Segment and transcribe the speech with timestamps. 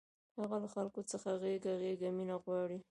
[0.39, 2.77] هغه له خلکو څخه غېږه غېږه مینه غواړي